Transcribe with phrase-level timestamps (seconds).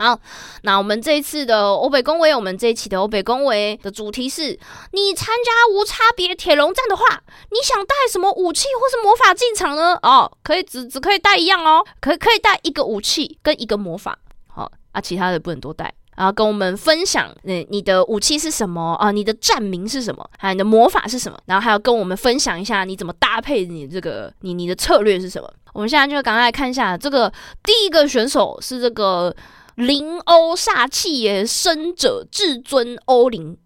[0.00, 0.18] 好，
[0.62, 4.58] 那我们这一次的欧北恭维，我们这一期的欧北恭维的主题是：
[4.92, 7.04] 你参加无差别铁笼战的话，
[7.50, 9.98] 你想带什么武器或是魔法进场呢？
[10.02, 14.18] 哦，可以只只可以带一样哦，可可以带一个武器跟一个魔法。
[14.48, 15.92] 好啊，其他的不能多带。
[16.16, 19.10] 然后跟我们分享，你你的武器是什么啊？
[19.10, 20.26] 你的战名是什么？
[20.38, 21.38] 还有你的魔法是什么？
[21.44, 25.52] 然后还要跟我们分享一下你怎么搭配你这个你你的策略是什么？
[25.74, 27.30] 我们现在就赶快来看一下这个
[27.62, 29.36] 第一个选手是这个。
[29.80, 33.58] 灵欧煞气耶，生者至尊欧灵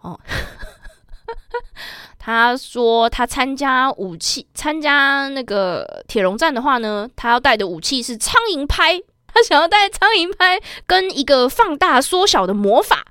[0.00, 0.18] 哦。
[2.18, 9.00] 他说他参加武器，参加那个铁笼战的话呢，他要带的武器是苍蝇拍。
[9.26, 13.04] 他想要带苍蝇拍跟一个放大缩小的魔法。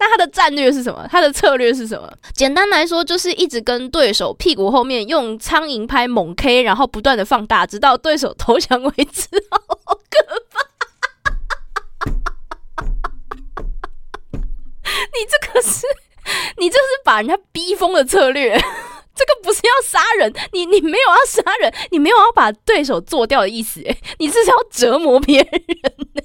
[0.00, 1.06] 那他的战略是什么？
[1.10, 2.10] 他的策略是什么？
[2.32, 9.28] 简单来说，就是一直跟对手屁股后面用苍蝇拍猛 K，然后不断的放大，直到对手投降为止。
[9.50, 10.60] 好可怕！
[14.82, 15.86] 你这个是，
[16.56, 18.58] 你这是把人家逼疯的策略。
[19.12, 25.62] 这个不是要杀人，你你没有要杀人，你没有要把对手做掉的意思，哎，你这是要折磨别人
[26.14, 26.22] 呢。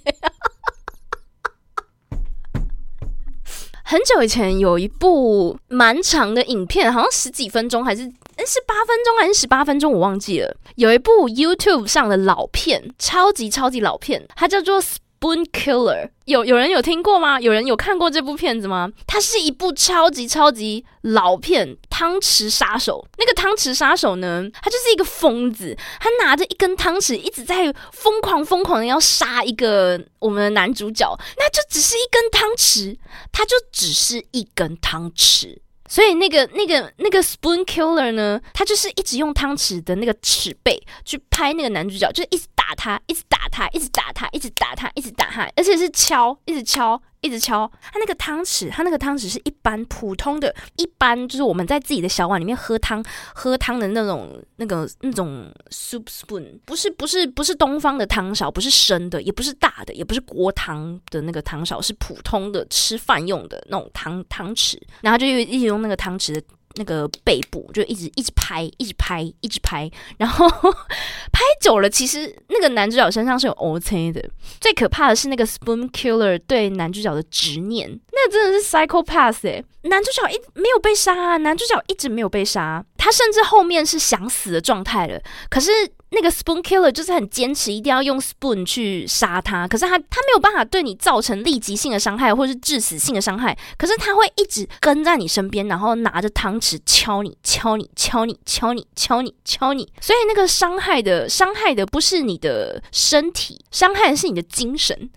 [3.87, 10.57] 很久以前有一部蛮长的影片，好像十几分钟还是是八分钟还是十八分钟，我忘记了。
[10.75, 14.81] 有一部 YouTube 上的老片，超级超级老片，它叫做。
[15.19, 17.39] Spoon Killer 有有人有听过吗？
[17.39, 18.91] 有人有看过这部片子吗？
[19.07, 23.03] 它是一部超级超级老片，《汤匙杀手》。
[23.17, 31.17] 那个汤匙杀手呢，他就是一个疯子，他拿着一根汤匙，一直在疯狂疯狂的要杀一个我们的男主角。
[31.37, 32.95] 那就只是一根汤匙，
[33.31, 35.57] 他就只是一根汤匙。
[35.87, 47.01] 所以那个那个那个 spoon killer 呢，他就是一直用汤匙的那个齿背去拍那个男主角，就一直打他，一直打他，一直打他，一直打他，一直打他，而且是敲，一直敲。
[47.25, 53.03] 一直敲他那个汤匙，他那个汤匙是一般普通的，一般就是我们在自己的小碗里面喝汤
[53.33, 66.41] 喝汤的那种那个那种 soup spoon，不是不是不是东方的汤勺，不是深的，也不是大的，也不是锅汤的那个汤勺，是普通的吃饭用的那种汤汤匙，然后就一直用那个汤匙。
[66.75, 70.47] 那个背部就一直一直拍，一直拍，一直拍，然后
[71.31, 74.23] 拍久了，其实那个男主角身上是有 O C 的。
[74.59, 79.63] 最可怕的是那个 Spoon Killer 对男主角的执念，那真的是 Psychopath 哎！
[79.83, 85.71] 男主角一没有被杀，啊男主角一直没有被杀，他甚至后面是想死的状态了，可是。
[86.15, 89.67] 那个 spoon killer 就是很坚持，一定要用 spoon 去杀他。
[89.67, 93.55] 可是他他没有办法对你造成立即性的伤害，或是致死性的伤害。
[93.77, 99.91] 可是他会一直跟在你身边，然后拿着汤匙敲你、敲你、敲你、敲你、敲你、敲你。
[99.99, 105.09] 所以那个伤害的伤害的不是你的身体，伤害的是你的精神。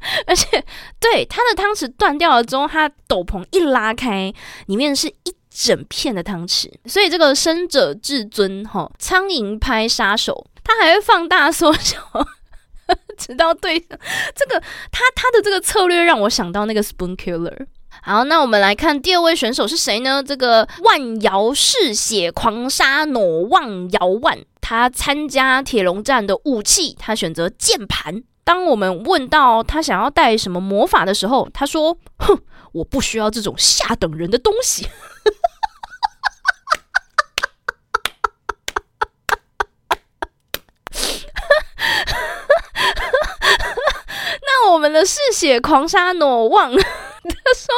[0.26, 0.64] 而且，
[1.00, 4.32] 对他的汤匙断掉了之后，他斗篷一拉开，
[4.66, 5.34] 里面是一。
[5.52, 11.98] 整片的汤匙，所以这个生者至尊哈苍蝇拍杀手，他还会放大缩小，
[13.18, 14.60] 直到对这个
[14.92, 17.66] 他他的这个策略让我想到那个 Spoon Killer。
[18.02, 20.22] 好，那我们来看第二位选手是谁呢？
[20.22, 28.22] 这个万瑶嗜血狂杀挪望瑶万，他参加铁笼战的武器，他选择键盘。
[28.42, 32.38] 当我们问到他想要带什么魔法的时候，他说：“哼，
[32.72, 34.88] 我不需要这种下等人的东西。”
[44.42, 47.74] 那我们嗜血狂杀诺旺他说：“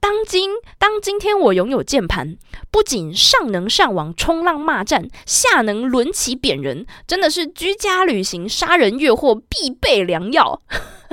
[0.00, 2.36] 当今当今天我拥有键盘，
[2.70, 10.60] 不仅上能上网冲浪骂战，下能抡起扁人，真的是居家旅行杀人越货必备良药。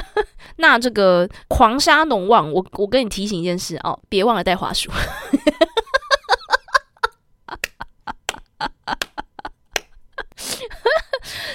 [0.57, 4.89] 那这个狂杀农旺，我我跟你提醒一件事哦，别忘了带滑鼠。”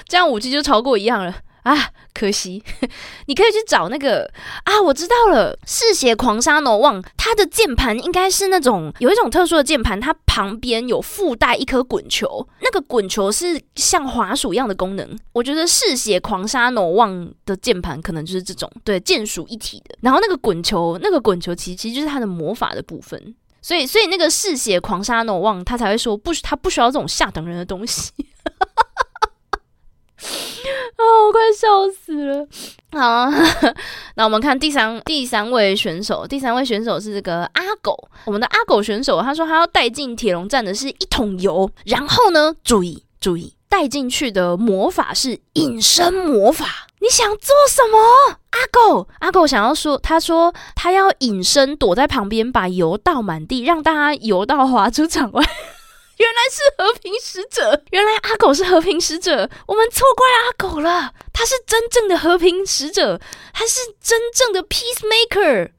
[0.08, 1.34] 这样武器就超过一样了
[1.66, 1.90] 啊！
[2.14, 2.62] 可惜，
[3.26, 4.30] 你可以去找那个
[4.62, 15.18] 啊，我知道了，嗜血狂杀诺旺，它的键盘应该是那种有一种特殊的键盘，它旁边有附带一颗滚球，那个滚球是像滑鼠一样的功能。
[15.32, 19.98] 我觉得嗜血狂杀诺旺的键盘可能就是这种，对，键鼠一体的。
[20.00, 23.34] 然后那个滚球，那个滚球其实其实就是它的魔法的部分。
[23.60, 28.12] 所以，所以那个嗜血狂杀诺旺，他才会说不，他不需要这种下等人的东西。
[30.96, 32.46] 啊，我快笑死了！
[32.92, 33.30] 好，
[34.16, 38.08] 那我们看第三第三位选手，第三位选手是这个阿狗。
[38.24, 43.04] 我们的阿狗选手，他说他要带进铁笼站的是一桶油，然后呢，注意。
[43.18, 46.86] 注意带进去的魔法是隐身魔法。
[47.00, 48.38] 你想做什么？
[48.50, 55.42] 阿狗，阿狗想要说，他说他要隐身躲在旁边，把油倒满地，让大家游到滑出场外。
[56.16, 61.12] 原来是和平使者，原来阿狗是和平使者，我们错怪阿狗了。
[61.32, 63.20] 他是真正的和平使者，
[63.52, 65.70] 他是真正的 peacemaker。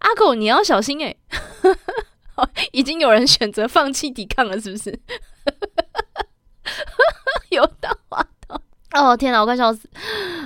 [0.00, 1.16] 阿狗，你要小心哎！
[2.72, 4.98] 已经有人选择放弃抵抗了，是不是？
[7.50, 8.26] 有道啊。
[8.92, 9.88] 哦天哪，我快笑死！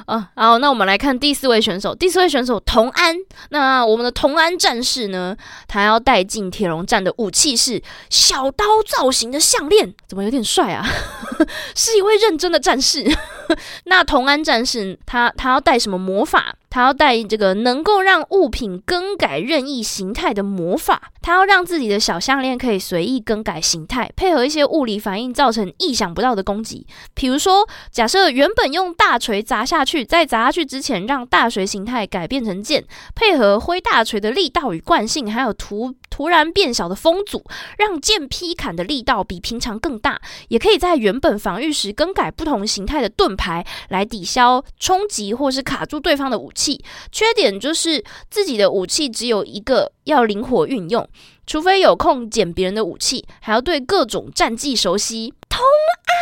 [0.05, 1.94] 啊，好，那我们来看第四位选手。
[1.94, 3.17] 第四位选手童安。
[3.49, 5.35] 那我们的童安战士呢？
[5.67, 10.87] 他要带进铁笼战的武器是小刀造型的项链，怎么有点帅啊？
[11.75, 13.02] 是一位认真的战士。
[13.85, 16.55] 那童安战士他他要带什么魔法？
[16.74, 26.84] 他要带这个能够让物品更改任意形态的魔法，他要让自己的小项链可以随意更改形态，配合一些物理反应，造成意想不到的攻击。
[27.14, 32.84] 比如说，假设原本用大锤砸下去，在砸下去之前，让大锤形态改变成剑，
[33.14, 37.44] 配合挥大锤的力道与惯性，还有突突然变小的风阻，
[37.78, 40.20] 让剑劈砍的力道比平常更大。
[40.48, 46.63] 也可以在原本防御时更改不同形态的盾牌，来抵消冲击或是卡住对方的武器。
[47.11, 51.08] 缺点就是自己的武器只有一个，要灵活运用，
[51.46, 55.34] 除非有空捡别人的武器，还要对各种战技熟悉。
[55.49, 56.14] 童安，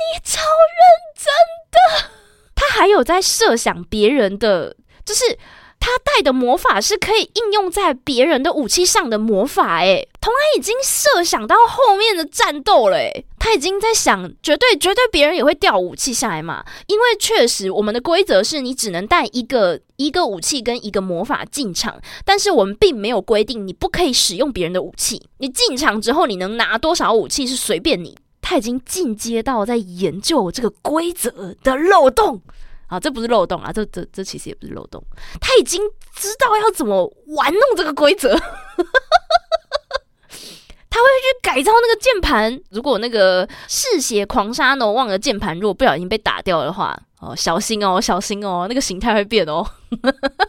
[0.00, 0.84] 你超认
[1.16, 1.32] 真
[1.70, 2.10] 的，
[2.54, 5.38] 他还有在设想别人的，就是
[5.84, 9.80] 他带的魔法是可以应用在别人的武器上的魔法。
[9.80, 13.26] 诶，童安已经设想到后面的战斗了，诶。
[13.38, 16.64] 他已经在想，绝对绝对别人也会掉武器下来嘛？
[16.86, 25.28] 因为确实，我们的规则是你只能带一个一个武器跟一个魔法进场，但是我们并没有规定你不可以使用别人的武器。
[25.36, 28.16] 你进场之后，你能拿多少武器是随便你。
[28.40, 32.40] 他已经进阶到在研究这个规则的漏洞
[32.94, 35.02] 啊，这不是漏洞啊，这这这其实也不是漏洞。
[35.40, 35.82] 他已经
[36.14, 38.38] 知道要怎么玩弄这个规则。
[40.90, 42.60] 他会去改造那个键盘。
[42.70, 49.66] 如果那个嗜血狂杀呢，忘了键盘，如果不小心被打掉的话，哦，小心哦，小心哦，那个形态会变哦。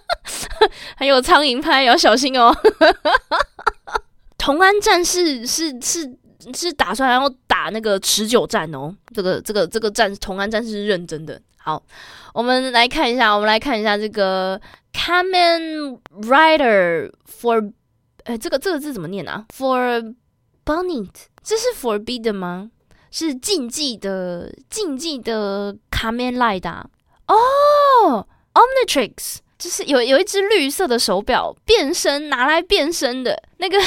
[0.95, 2.56] 还有苍蝇拍也要小心哦。
[4.38, 6.15] 同安战士是是
[6.53, 8.95] 是打算要打那个持久战哦。
[9.15, 11.42] 这个这个这个战同安战士是认真的。
[11.66, 11.82] 好，
[12.32, 14.62] 我们来看一下，我们来看一下这个
[14.94, 17.74] Kamen Rider for，
[18.26, 20.14] 哎，这个这个字怎么念啊？For
[20.64, 21.10] Bonnet，
[21.44, 22.70] 这是 forbidden 吗？
[23.10, 26.86] 是禁忌的，禁忌的卡面赖达
[27.26, 28.28] 哦。
[28.54, 33.82] Omnitrix，就是有有一只绿色的手表，变身拿来变身的那个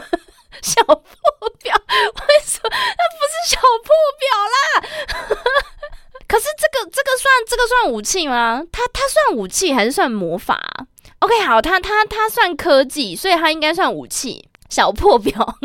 [0.62, 0.96] 小破
[1.62, 4.56] 表，为什么它不是小破表啦？
[6.28, 8.62] 可是这个这个算这个算武器吗？
[8.70, 10.86] 它它算武器还是算魔法
[11.20, 14.48] ？OK，好，它它它算科技，所以它应该算武器。
[14.68, 15.58] 小破表。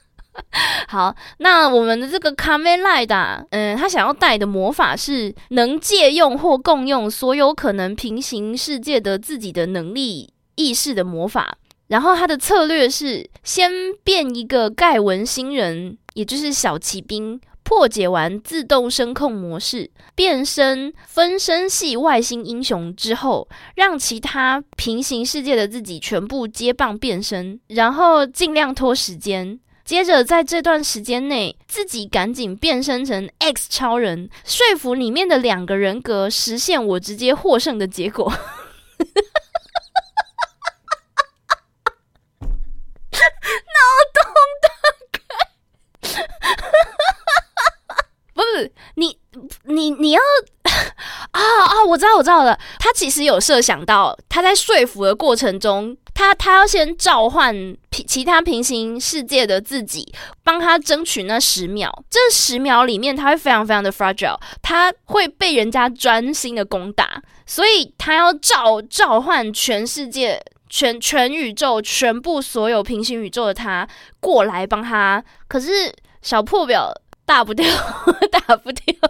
[0.88, 11.58] 好，那我们的这个卡梅莱达，嗯，他想要带的魔法是能借用或共用所有可能平行世界的自己的能力意识的魔法。
[11.88, 13.70] 然后他的策略是先
[14.02, 29.58] 变一个盖文星人，也就是小骑兵，破解完自动声控模式，变身分身系外星英雄之后，让其他平行世界的自己全部接棒变身，然后尽量拖时间。
[29.84, 38.32] 接着，在这段时间内，自己赶紧变身成 X 超人，说服里面的两个人格，实现我直接获胜的结果。
[43.12, 43.80] 脑
[44.14, 44.22] 洞
[44.62, 44.68] 大
[45.12, 45.20] 开！
[48.34, 48.72] 不是
[49.68, 50.20] 你，你要
[51.32, 51.84] 啊啊！
[51.86, 52.58] 我知道，我知道了。
[52.78, 55.96] 他其实有设想到，他在说服的过程中。
[56.18, 60.10] 他他要先召唤其他平行世界的自己，
[60.42, 61.92] 帮他争取那十秒。
[62.08, 73.86] 这十秒里面，他会非常非常的 fragile，他会被人家专心的攻打，所以他要召召唤全世界、全全宇宙、全部所有平行宇宙的他
[74.18, 75.22] 过来帮他。
[75.46, 75.92] 可是
[76.22, 76.90] 小破表
[77.26, 77.66] 打不掉，
[78.32, 78.94] 打不掉。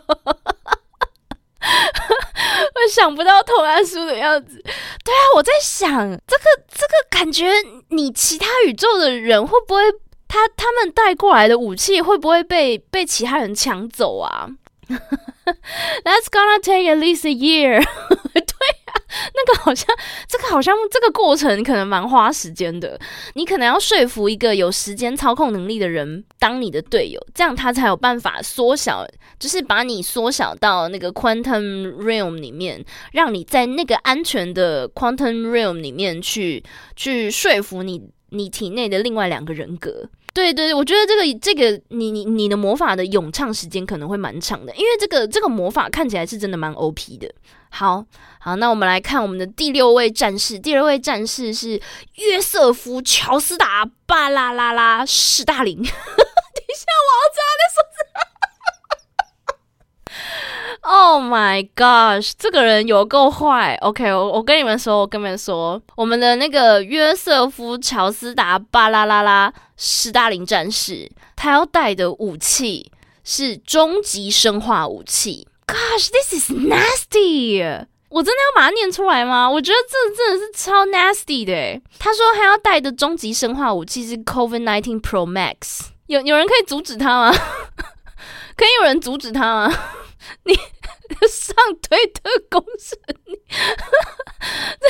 [2.75, 4.63] 我想不到同安书的样子。
[5.05, 7.51] 对啊，我在想这个这个感觉，
[7.91, 9.81] 你其他宇宙的人会不会
[10.29, 14.49] 他他们带过来的武器会不会被被其他人抢走啊？
[14.89, 17.85] That's gonna take at least a year。
[19.35, 19.87] 那个好像，
[20.29, 22.99] 这个好像这个过程可能蛮花时间的。
[23.35, 29.07] 你可能要说服一个有时间操控能力的人当你的队友，这样他才有办法缩小，
[29.39, 36.63] 就是把你缩小到那个 quantum realm 里面，让你在那个安全的 quantum realm 里面去
[36.95, 40.09] 去说服你你体内的另外两个人格。
[40.37, 47.33] 对对，我觉得这个这个你你你的魔法的咏唱时间可能会蛮长的，因为这个这个魔法看起来是真的蛮 O P 的。
[47.71, 48.05] 好
[48.39, 51.81] 好，那我们来看我们的第六位战士，第六位战士是
[52.17, 55.77] 约瑟夫·乔斯达·巴拉拉拉·史大林。
[55.81, 55.95] 等一下，
[57.01, 58.36] 我要知道在说什么。
[60.89, 63.77] Oh my gosh，这个人有够坏。
[63.81, 72.93] OK，我我跟你们说，我跟你们说，我们的那个约瑟夫·乔斯达·巴拉拉拉·斯大林战士，他要带的武器
[73.25, 75.49] 是终极生化武器。
[75.67, 77.85] Gosh，this is nasty！
[78.09, 79.51] 我真的要把它念出来吗？
[79.51, 81.83] 我觉得这真的是超 nasty 的。
[81.99, 85.89] 他说他要带的终极生化武器是 COVID nineteen Pro Max。
[86.07, 87.37] 有有人可以阻止他吗？
[88.57, 89.75] 可以有人阻止他吗？
[90.45, 90.55] 你
[91.29, 93.39] 上推特公审你，
[94.81, 94.89] 这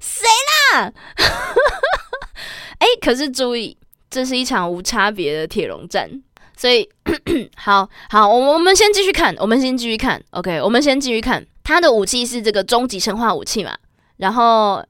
[0.00, 0.26] 谁
[0.72, 0.92] 啦？
[2.78, 3.76] 哎，可是注意，
[4.08, 6.08] 这是一场无差别的铁笼战，
[6.56, 6.88] 所以
[7.56, 13.76] 好好，我我们先继续看，我们先继续看，OK，我们先继续看，他的武器是这个终极生化武器嘛？
[14.16, 14.84] 然后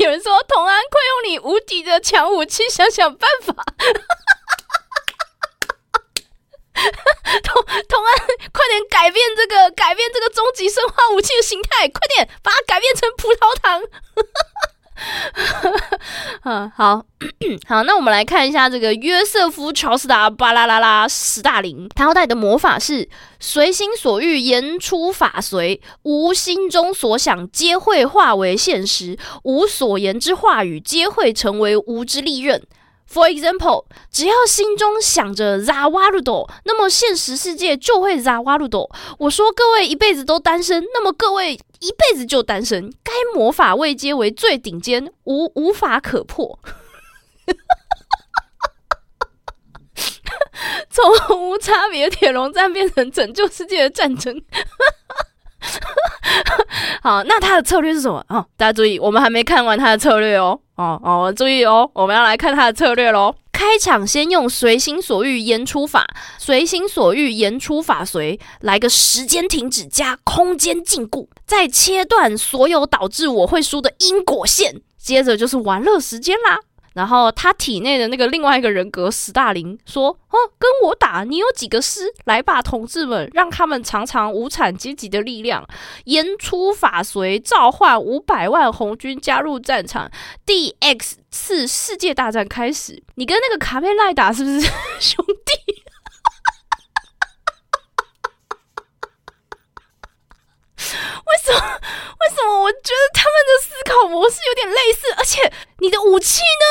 [0.00, 3.54] 有人说，童安，快用你无敌的强武器想想办法。
[7.42, 8.14] 同同安，
[8.52, 13.82] 快点改变这个，改变这个终极生化武器的形态，快点把它改变成葡萄糖。
[16.44, 17.04] 嗯，好
[17.66, 23.08] 好，那我们来看一下这个约瑟夫·乔斯达·巴拉拉拉·斯大林，他要带的魔法是
[23.40, 32.62] 随心所欲言出法随，无心中所想皆会化为现实，无所言之话语皆会成为无之利刃。
[33.10, 38.90] For example，只要心中想着 Zawarudo，那么现实世界就会 Zawarudo。
[39.18, 42.92] 我说各位一辈子都单身，那么各位一辈子就单身。
[43.04, 46.58] 该魔法位阶为最顶尖，无无法可破。
[50.90, 54.42] 从无差别铁笼战变成拯救世界的战争。
[57.02, 58.24] 好，那他的策略是什么？
[58.28, 60.60] 哦，大家注意，我们还没看完他的策略哦。
[60.76, 63.34] 哦哦，注意哦，我们要来看他的策略喽。
[63.52, 66.04] 开场先用随心所欲言出法，
[66.38, 76.58] 随心所欲言出法随，来个时间停止加空间禁锢，再切断所有导致我会输的因果线，接着就是玩乐时间啦。
[76.94, 82.12] 然后他体内的那个另外一个人格史大林说：“哦，跟我打，你有几个师？
[82.24, 85.66] 来吧，同志们，让他们尝尝无产阶级的力量。
[86.04, 90.10] 言出法随，召唤五百万红军加入战场。
[90.46, 93.02] D X 次世界大战开始。
[93.16, 94.60] 你跟那个卡佩赖打是不是
[95.00, 95.63] 兄弟？
[101.34, 101.58] 为什么？
[102.20, 102.62] 为什么？
[102.62, 106.64] 我觉得他们的思考模式有点类似，而且你的武器呢？”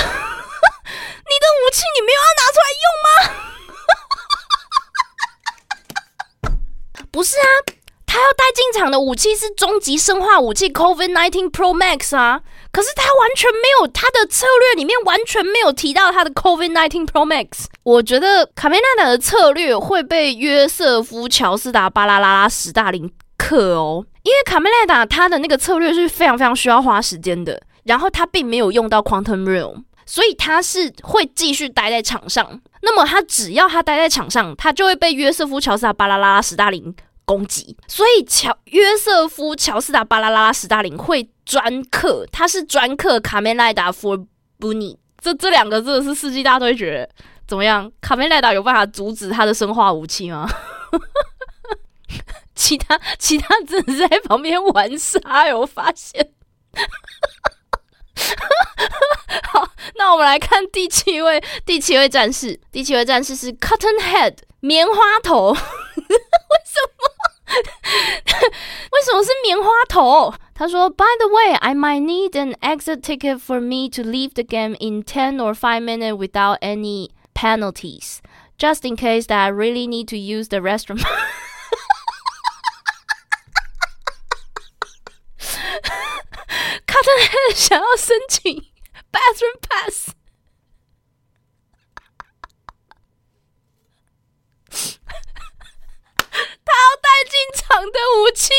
[0.00, 3.10] 你的武器你没有要拿出来用吗？
[7.12, 7.46] 不是啊，
[8.06, 17.66] 他要带进场的武器是终极生化武器 Covid nineteen Pro Max 啊，可是他完全没有他的策略里面完全没有提到他的 Covid nineteen Pro Max。
[17.84, 27.58] 我觉得卡梅纳达的策略会被约瑟夫乔斯达巴拉拉拉史大林克哦，因为卡梅莱达他的那个策略是非常非常需要花时间的。
[27.84, 32.60] 然后他并没有用到 Quantum Realm，所以他是会继续待在场上。
[32.82, 36.94] 那么他只要他待在场上，他就会被约瑟夫乔斯达巴拉拉拉史大林
[37.24, 37.74] 攻击。
[37.88, 44.26] 所以乔约瑟夫乔斯达巴拉拉拉史大林会专克，他是专克卡梅莱达 for
[44.60, 44.98] Bunny。
[45.18, 47.08] 这这两个真的是世纪大对决，
[47.48, 47.90] 怎么样？
[48.02, 50.48] 卡梅莱达有办法阻止他的生化武器吗？
[52.54, 56.32] 其他其他真的是在旁边玩沙，我发现。
[59.44, 65.52] 好，那我们来看第七位，第七位战士，第七位战士是 Cotton Head 棉花头。
[65.52, 67.10] 为什么？
[68.92, 70.34] 为什么是棉花头？
[70.54, 75.02] 他说：“By the way, I might need an exit ticket for me to leave the game in
[75.02, 78.18] ten or five minutes without any penalties,
[78.58, 81.02] just in case that I really need to use the restroom.”
[87.54, 88.54] 想要申请
[89.10, 90.10] bathroom pass，
[96.64, 98.50] 他要带进场的武器。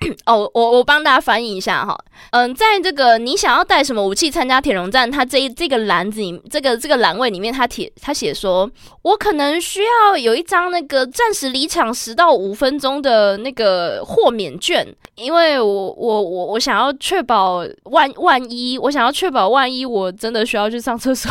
[0.26, 1.98] 哦，我我帮大家翻译一下哈。
[2.30, 8.70] 嗯，在这个你想要带什么武器参加铁笼战，它这一这个篮子里，这个这个栏位里面，他铁他写说，
[9.02, 14.86] 我可能需要有一张那个暂时离场十到五分钟的那个豁免券，
[15.16, 21.30] 因为我我我我想要确保万万一，我想要确保万一我真的需要去上厕所。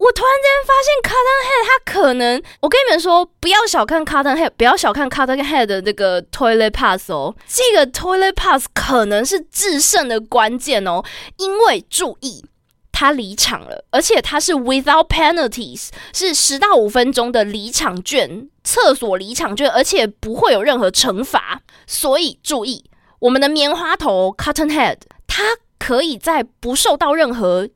[0.00, 11.04] 我突然间发现，Cotton Head 他可能，我跟你们说，不要小看 Cotton Head，不要小看 Cotton Head 的这个 Toilet Pass 哦，这个 Toilet Pass 可能是制胜的关键哦，
[11.36, 12.42] 因为注意，
[12.90, 22.86] 他离场了，而且他是 without penalties，是十到五分钟的离场券，厕所离场券，而且不会有任何惩罚，所以注意，
[23.18, 25.42] 我们的棉花头 Cotton Head，它
[25.78, 27.68] 可以在不受到任何。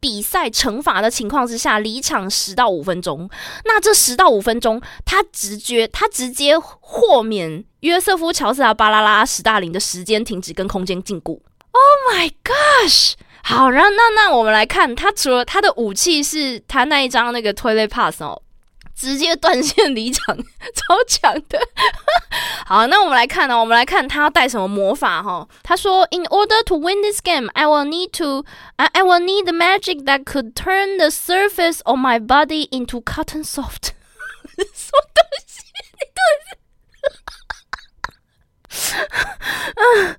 [0.00, 3.28] 比赛惩罚的情况之下，离场十到五分钟。
[3.64, 11.32] 那这十到五分钟，他直接他直接豁免约瑟夫·乔斯达·巴拉拉·史大林的时间停止跟空间禁锢。
[11.70, 13.14] Oh my gosh！
[13.42, 18.42] 好，然后那那我们来看，他除了他的武器是他那一张那个 toilet pass 哦。
[18.98, 20.36] 直接断线离场，
[20.74, 21.56] 超强的。
[22.66, 25.46] 好，那我们来看呢，我们来看他要带什么魔法哈。
[25.62, 30.04] 他说：“In order to win this game, I will need to, I I will need the magic
[30.04, 33.92] that could turn the surface of my body into cotton soft。”
[34.74, 35.62] 什么东西？
[35.94, 36.00] 你
[39.78, 40.16] 对？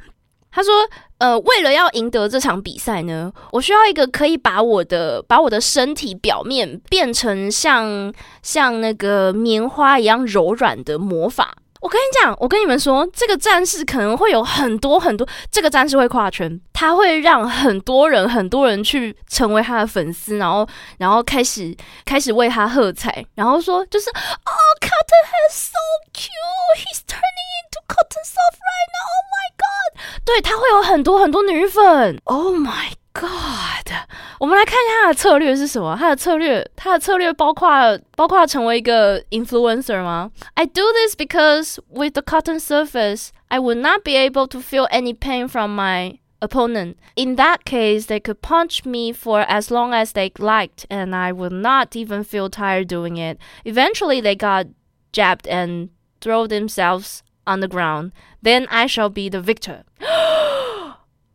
[0.49, 0.89] 他说。
[1.19, 11.57] 呃，为了要赢得这场比赛呢，我需要一个可以把我的把我的身体表面变成像像那个棉花一样柔软的魔法。
[11.81, 20.67] 我跟你讲，我跟你们说，这个战士可能会有很多很多，这个战士会跨圈，他会让很多人很多人去成为他的粉丝，然后
[20.97, 24.51] 然后开始开始为他喝彩，然后说就是哦
[24.81, 25.79] ，Cotton has so
[26.13, 29.07] cute，he's turning into cotton soft right now。
[29.15, 32.19] Oh my god，对他会有很多很多女粉。
[32.25, 32.98] Oh my。
[33.12, 33.92] God，
[34.40, 35.96] 我们来看一下他的策略是什么？
[35.96, 40.32] 他的策略，他的策略包括包括成为一个 influencer 吗？
[40.54, 45.14] I do this because with the cotton surface, I would not be able to feel any
[45.14, 46.96] pain from my opponent.
[47.14, 51.30] In that case, they could punch me for as long as they liked, and I
[51.30, 53.38] would not even feel tired doing it.
[53.64, 54.66] Eventually, they got
[55.12, 58.10] jabbed and throw themselves on the ground.
[58.42, 59.84] Then I shall be the victor.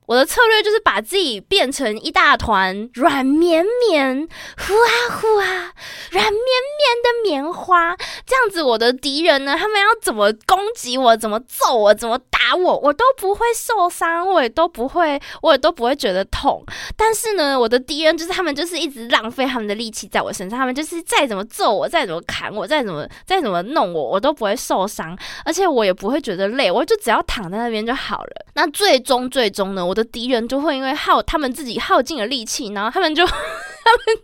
[0.07, 5.73] 我的策略就是把自己变成一大团软绵绵、呼啊呼啊、
[6.11, 16.63] 软绵绵的棉花，这样子我的敌人呢，他们要怎么攻击我、怎么揍我、怎么打我，我都不会受伤，我也都不会，我也都不会觉得痛。
[16.97, 28.47] 但是呢，我的敌人就是他们，就是一直浪费他们的力气在我身上，他们就是再怎么揍我、再怎么砍我、再怎么再怎么弄我，我都不会受伤，而且我也不会觉得累，我就只要躺在那边就好了。
[28.55, 33.41] 那最终最终呢，我的敌人就会因为耗他们自己耗尽了力气，然后他们就 他们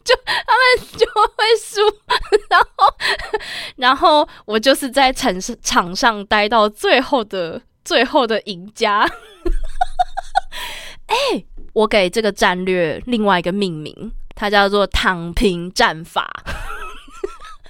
[0.05, 1.81] 就他们就会输，
[2.51, 2.97] 然后
[3.77, 9.09] 然后我就是在场场上待到最后的最后的赢家。
[11.07, 16.31] 哎，我给这个战略另外一个命名，它叫做躺平战法。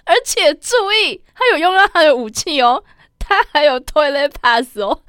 [0.05, 2.83] 而且注意，他有用到他的武器哦，
[3.19, 5.03] 他还有 toilet pass 哦。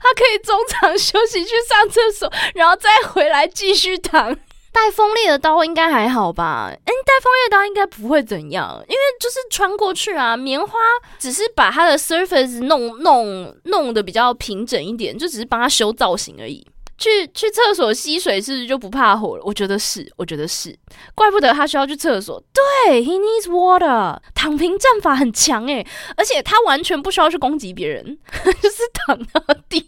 [0.00, 4.36] 他可以中场休息去上厕所，然后再回来继续躺。
[4.72, 6.70] 带锋利的刀应该还好吧？
[6.72, 10.34] 哎，带锋利的刀应该不会怎样，因为就是穿过去啊。
[10.34, 10.78] 棉花
[11.18, 16.66] 只是把它的 surface 弄弄弄的比较平整一点，就只是帮他修造型而已。
[17.02, 19.42] 去去厕所吸水是不是就不怕火了？
[19.44, 20.78] 我觉得是，我觉得是，
[21.16, 22.40] 怪不得他需要去厕所。
[22.52, 24.16] 对，he needs water。
[24.34, 25.84] 躺平战法很强诶，
[26.16, 28.18] 而且他完全不需要去攻击别人，
[28.62, 29.84] 就是躺到底。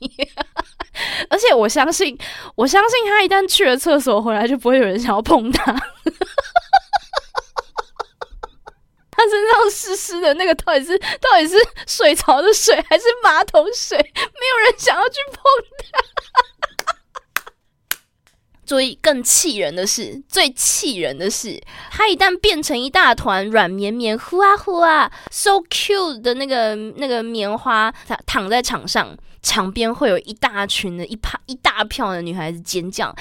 [1.31, 2.19] 而且我相信，
[2.57, 5.73] 我相信他一旦去了厕所回来，就不会有人想要碰他。
[9.17, 13.97] 他身上湿湿的那个到底是到底是水槽的水还是马桶水？
[13.97, 15.41] 没有人想要去碰
[15.93, 16.01] 他。
[18.67, 33.15] 所以更气人的是，最气人的是，它一旦变成一大团软绵绵、呼啊呼啊，so cute 的那个那个棉花，它躺在场上，场边会有一大群的一趴一大票的女孩子尖叫啊！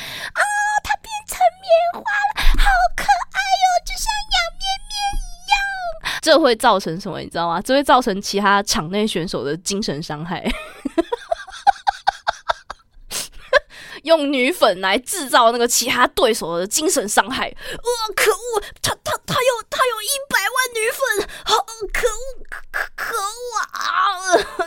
[0.84, 6.20] 它变成棉花了，好可爱哟，就像羊咩咩一样。
[6.22, 7.20] 这会造成什么？
[7.20, 7.62] 你知道吗？
[7.62, 10.44] 这会造成其他场内选手的精神伤害。
[14.04, 17.48] 用女粉来制造那个其他对手的精神伤害。
[17.50, 21.58] 呃，可恶，他他他有他有一百万女粉，好
[21.92, 23.88] 可恶可可可恶啊！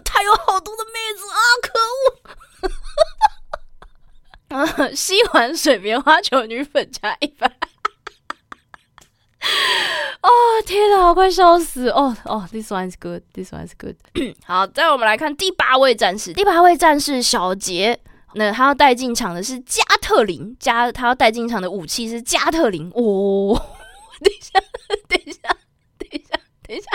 [0.04, 1.78] 他有好多的妹子啊，可
[4.48, 4.86] 恶！
[4.86, 7.50] 啊，吸完水棉花球女粉加一百。
[10.22, 10.28] 哦
[10.66, 11.88] 天哪，我快笑死！
[11.90, 13.94] 哦哦，this one is good，this one is good。
[14.44, 18.00] 好，再我们来看第八位战士，第八位战士小杰，
[18.36, 22.90] 那他要带进场的是加特林，加他要带进场的武器是加特林。
[22.94, 23.56] 哦，
[24.20, 24.60] 等一下，
[25.08, 25.40] 等一下，
[25.98, 26.86] 等一下，等一下。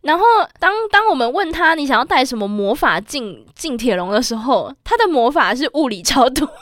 [0.00, 0.24] 然后
[0.58, 6.44] 当当我们问他你想要带什么魔法进进铁笼的时候，他的魔法是物理超度。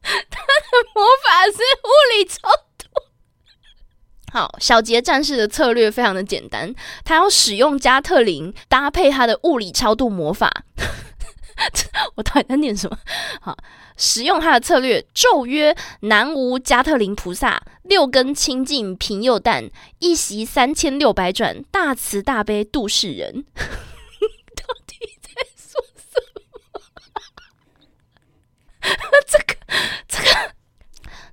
[0.00, 2.38] 他的魔法是物理超。
[4.34, 10.64] 好，小杰战士的策略非常的简单，他要使用加特林搭配他的物理超度魔法。
[12.16, 12.98] 我到底在念什么？
[13.40, 13.56] 好，
[13.96, 19.70] 使用他的策略：咒曰南无加特林菩萨，六根清净平右旦，
[20.00, 23.44] 一席三千六百转，大慈大悲度世人。
[23.54, 26.20] 到底在说什
[26.72, 26.80] 么？
[29.28, 29.54] 这个，
[30.08, 30.54] 这个。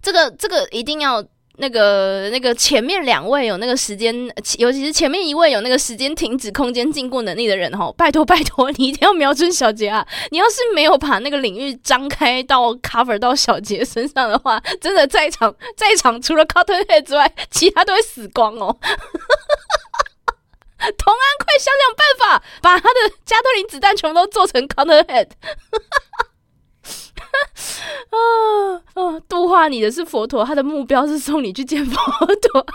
[0.04, 1.24] 这个这个一定要
[1.62, 4.13] 那个那个前面两位有那个时间，
[4.58, 10.06] 尤其是前面一位有那个时间停止、空间禁锢能力的人哈， 拜托拜托，你一定要瞄准小杰啊！
[10.32, 18.76] 你要是没有把那个领域张开到 cover 到小杰身上的话， 真的在场在场除了 Cutter Head 之外，其他都会死光哦！
[20.82, 25.28] 同安，快想想办法，把他的加特林子弹全部都做成 Cutter Head。
[28.12, 28.17] 啊
[28.94, 29.20] 啊！
[29.28, 31.96] 度化你的是佛陀，他的目标是送你去见佛
[32.36, 32.65] 陀。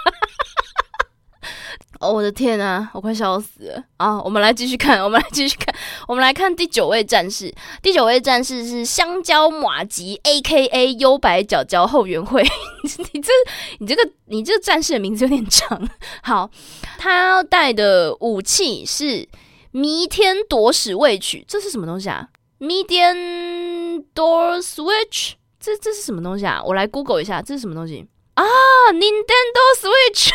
[1.98, 4.20] 我的天啊，我快笑死了啊！
[4.20, 5.74] 我们来继续看，我们来继续看，
[6.06, 7.52] 我们来看第九位战士。
[7.80, 10.92] 第九位战士是香蕉马吉，A.K.A.
[10.94, 12.42] 优白角角后援会。
[12.82, 13.32] 你这、
[13.78, 15.88] 你这个、你这个战士的名字有点长。
[16.22, 16.50] 好，
[16.98, 19.26] 他带的武器是
[19.70, 26.62] 弥天夺使未取，这是什么东西啊？Median Door Switch，这这是什么东西啊？
[26.64, 28.44] 我来 Google 一下，这是什么东西啊
[28.92, 30.30] ？Nintendo Switch，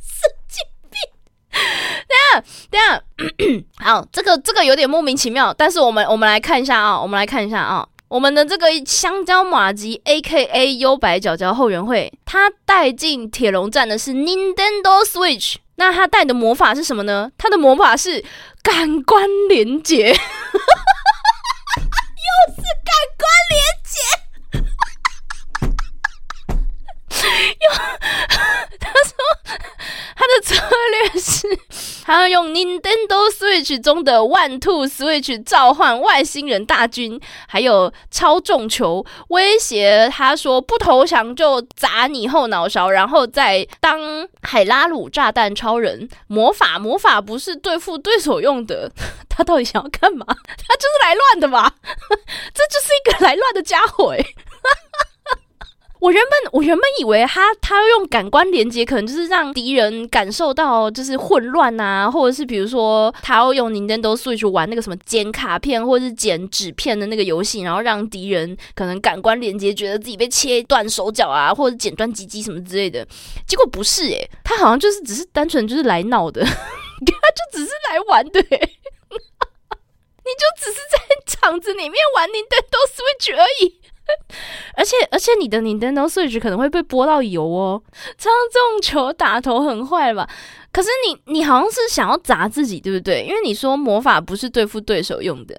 [0.00, 0.98] 神经病！
[2.08, 3.04] 等下等下，
[3.84, 10.76] 好，这个这个有点莫名其妙，但是我们我们来看一下啊，我们来看一下啊，我们的这个香蕉马吉 A.K.A.
[10.76, 15.56] 优白角角后援会，他带进铁笼站的是 Nintendo Switch。
[15.76, 17.30] 那他带的魔法是什么呢？
[17.36, 18.24] 他的魔法是
[18.62, 20.20] 感官连接， 又是
[22.84, 23.98] 感官连接，
[27.60, 27.70] 又
[28.78, 29.14] 他说
[30.16, 30.54] 他的策
[30.90, 31.58] 略是。
[32.04, 48.92] 他要用 Nintendo Switch 中的 One Two Switch 召唤外星人大军，还有超重球威胁他说不投降就砸你后脑勺，然后再当海拉鲁炸弹超人魔法魔法不是对付对手用的，
[49.30, 50.26] 他到底想要干嘛？
[50.28, 51.72] 他就是来乱的吧？
[52.52, 54.22] 这就是一个来乱的家伙哎！
[56.04, 73.06] 我原本我原本以为他他要用感官连接，可能就是让敌人感受到就是混乱啊，或者是比如说他要用 Nintendo Switch 玩那个什么剪卡片或者是剪纸片的那个游戏，然后让敌人可能感官连接，觉得自己被切断手脚啊，或者剪断鸡鸡什么之类的。
[73.46, 83.80] 结果不是诶，他好像就是只是单纯就是来闹的， 他就只是来玩的，你就只是在场子里面玩 Nintendo Switch 而已。
[84.76, 87.82] 而 且而且，你的 Nintendo Switch 可能会被拨到油哦。
[88.18, 90.28] 这样这种球打头很坏吧？
[90.72, 93.22] 可是你你好像是想要砸自己，对不对？
[93.24, 95.58] 因为你说魔法不是对付对手用的，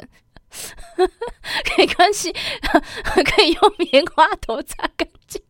[1.78, 2.32] 没关系，
[3.36, 5.42] 可以用棉花头擦干净。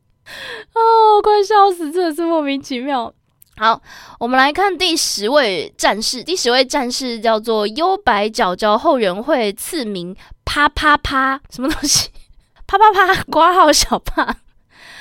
[0.74, 3.14] 哦，快笑死，真的是莫名其妙。
[3.58, 3.82] 好，
[4.20, 6.24] 我们来看第十位战士。
[6.24, 12.10] 第十位战士叫做幽白角角后援会赐名啪啪啪，什么东西？
[12.68, 13.24] 啪啪啪！
[13.32, 14.36] 挂号小胖，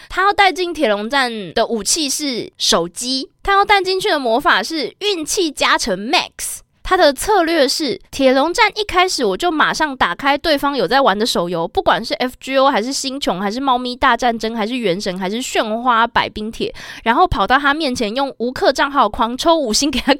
[0.08, 3.30] 他要带进铁笼站的武器是手机。
[3.42, 6.58] 他要带进去的魔法是运气加成 Max。
[6.86, 20.18] 他的策略是铁笼站一开始我就马上打开对方有在玩的手游，不管是 FGO 还是星穹，还是猫咪大战争，还是原神，还是炫花百冰铁，然后跑到他面前用无氪账号狂抽五星给他看。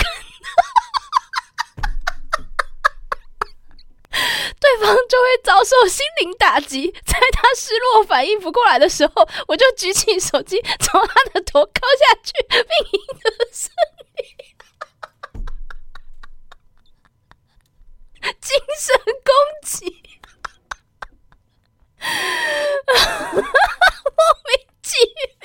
[4.61, 12.61] 对方就会遭受心灵打击， 在他失落反应不过来的时候，我就举起手机从他的头敲下去，并
[12.93, 13.73] 赢得胜
[14.17, 14.25] 利。
[18.41, 20.03] 精神攻击，
[24.17, 24.49] 莫名
[24.83, 24.97] 其
[25.41, 25.45] 妙，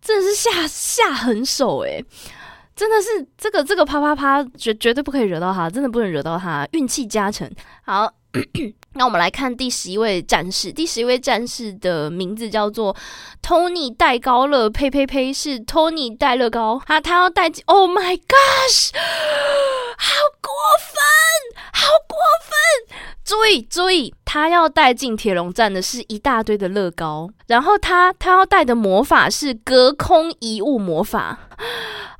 [0.00, 2.02] 真是下下狠手哎！
[2.80, 7.46] 真的是这个这个啪啪啪，绝绝对不可以惹到他，真的不能惹到他，运气加成。
[7.84, 8.10] 好，
[8.96, 10.72] 那我们来看第十一位战士。
[10.72, 12.96] 第十一位战士的名字叫做
[13.42, 16.80] Tony 戴高乐，呸呸呸，是 Tony 戴乐高。
[16.86, 18.92] 他他要戴，Oh my gosh，
[19.98, 22.16] 好过分，好过
[22.48, 22.96] 分！
[23.22, 31.40] 注意注意，他要带进铁笼站的是一大堆的乐高，然后他他要带的魔法是隔空移物魔法。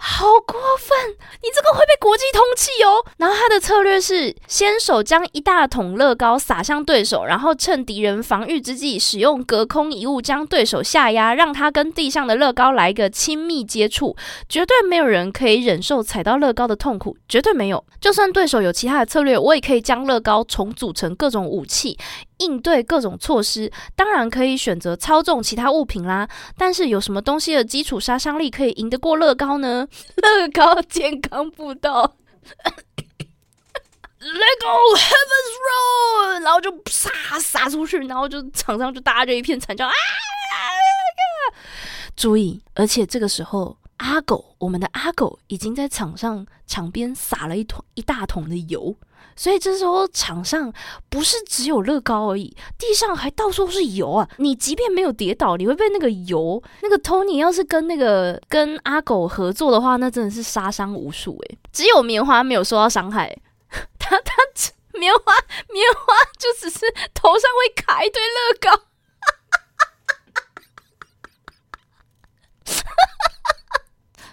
[0.02, 1.10] 好过分！
[1.42, 3.04] 你这个会被国际通缉哦。
[3.18, 14.16] 然后他的策略是，先手将一大桶乐高撒向对手，然后趁敌人防御之际，使用隔空遗物将对手下压，让他跟地上的乐高来一个亲密接触。
[14.48, 17.84] 绝对没有人可以忍受踩到乐高的痛苦，绝对没有。
[18.00, 21.98] 就算对手有其他的策略，我也可以将乐高重组成各种武器。
[22.40, 26.29] 应对各种措施，当然可以选择操纵其他物品啦。
[26.57, 29.87] 但是有什么东西的基础杀伤力可以赢得过乐高呢？
[30.16, 32.16] 乐高健康步道
[34.20, 39.92] ，Lego Heaven's Road，然后就撒撒出去，然后就场上就大家就一片惨叫啊！
[42.16, 48.96] 注意，而且这个时候阿狗，我们的阿狗已经在场上场边撒了一桶一大桶的油。
[49.40, 50.70] 所以这时候场上
[51.09, 54.29] 不是只有乐高而已，地上还到处都是油啊！
[54.37, 56.62] 你即便没有跌倒，你会被那个油。
[56.83, 61.59] 那个 Tony 要是跟那个跟阿狗合作的话，那真的是杀伤无数诶。
[61.72, 63.35] 只有棉花没有受到伤害，
[63.98, 64.35] 他他
[64.92, 65.33] 棉花
[65.72, 66.81] 棉花就只是
[67.14, 68.83] 头上会卡一堆乐高。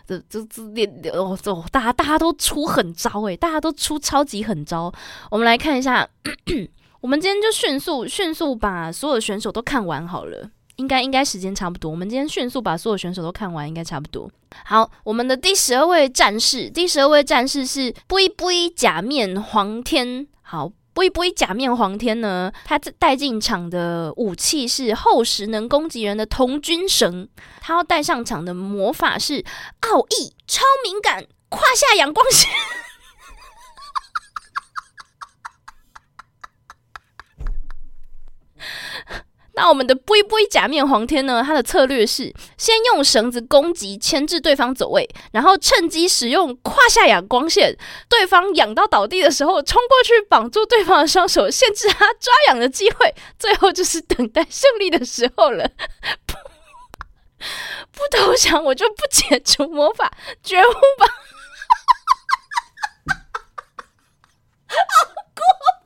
[0.07, 4.91] 这这这哦，这大家大家都出狠招诶，大家都出超级狠招。
[5.29, 6.07] 我们来看一下，
[7.01, 11.91] 我们今天就迅速迅速把所有选手都看完好了，应该应该时间差不多。
[11.91, 14.31] 我们今天迅速把所有选手都看完，应该差不多。
[14.63, 20.25] 好，我们的第十二位战士，第十二位战士是不一不一假面黄天。
[20.41, 20.71] 好。
[20.97, 22.51] 不一不一假面黄天呢？
[22.65, 27.29] 他带进场的武器是厚实能攻击人的童军绳。
[27.61, 29.45] 他要带上场的魔法是
[29.81, 32.49] 奥义超敏感胯下阳光线。
[39.57, 41.41] 那我们的不一不一假面黄天呢？
[41.43, 47.75] 他的策略是先用绳子攻击，牵制对方走位，然后趁机使用胯下仰光线，
[48.07, 53.15] 对方仰到倒地的时候，冲过去绑住对方的双手，限制他抓痒的机会。
[53.39, 55.67] 最后就是等待胜利的时候了。
[57.91, 60.11] 不投降，我就不解除魔法，
[60.43, 61.07] 绝悟吧！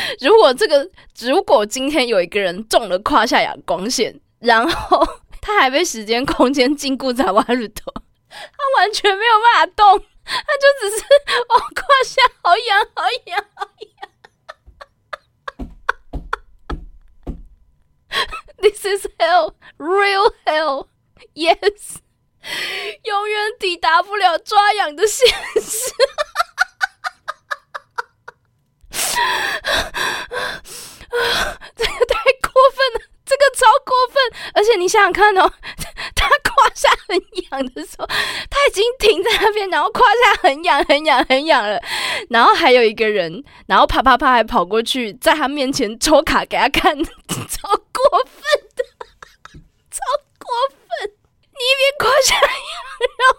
[0.20, 0.88] 如果这个，
[1.20, 5.06] 如果今天有一个人中了胯下仰光线，然后
[5.40, 7.92] 他还被时间空间禁锢在瓦鲁头，
[8.28, 11.04] 他完全没有办法动，他就只是
[11.48, 13.90] 哦胯下好痒好痒好痒。
[18.60, 20.88] This is hell, real hell.
[21.34, 21.98] Yes，
[23.04, 25.28] 永远抵达不了抓痒的现
[25.60, 25.92] 实。
[31.76, 34.50] 这个太过分了，这个超过分！
[34.54, 35.52] 而且你想想看哦，
[36.16, 37.18] 他胯下很
[37.50, 38.06] 痒的时候，
[38.48, 41.78] 他已经停在那边，然后胯下很痒、很痒、很痒了，
[42.30, 48.42] 然后还有一个人，然后啪啪啪还跑过去，在他面前抽卡给他看， 超过分
[48.74, 48.82] 的，
[49.90, 50.00] 超
[50.38, 51.12] 过分！
[51.52, 52.50] 你一边胯下痒，
[53.18, 53.34] 然后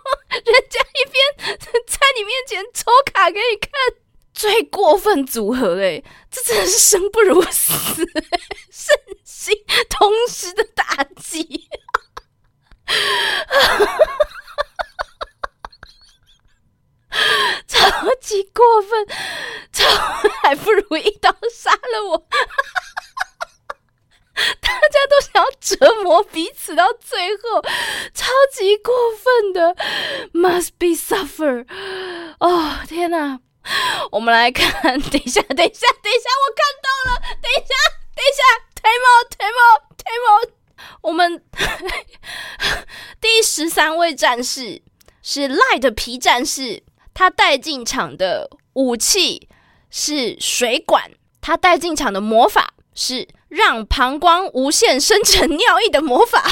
[0.45, 1.57] 人家一边
[1.87, 3.71] 在你面前抽卡给你看。
[4.33, 7.73] 最过分组合哎，这真的是生不如死，
[8.71, 9.55] 身心
[9.89, 11.69] 同时的打击，
[17.67, 19.07] 超级过分，
[19.71, 19.85] 超
[20.41, 22.27] 还不如一刀杀了我，
[24.59, 27.61] 大家都想要折磨彼此到最后，
[28.13, 29.75] 超级过分的
[30.33, 31.67] ，must be suffer，
[32.39, 33.39] 哦天哪！
[34.11, 37.73] 我们来看，等一下，等一下，等一下，我看到了，等一下，
[38.15, 38.41] 等一下
[38.81, 40.51] ，table，table，table，
[41.01, 41.43] 我们
[43.21, 44.81] 第十三位战士
[45.21, 49.47] 是 light 皮战士，他带进场的武器
[49.89, 56.43] 是水管，他带进场的魔法是让膀胱无限生成尿液的魔法。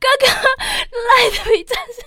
[0.00, 0.28] 刚刚
[0.90, 2.04] 赖的比战士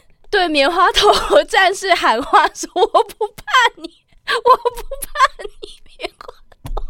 [0.50, 1.12] 棉花头
[1.44, 3.44] 战士喊话说：“我不怕
[3.76, 5.08] 你，我不怕
[5.44, 6.26] 你，棉花
[6.64, 6.84] 头。”